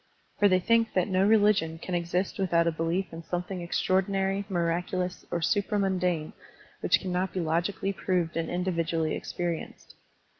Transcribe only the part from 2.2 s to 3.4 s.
without a belief' in